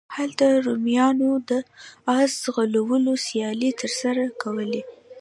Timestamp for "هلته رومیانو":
0.17-1.29